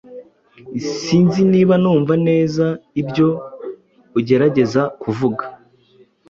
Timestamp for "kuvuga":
5.01-5.43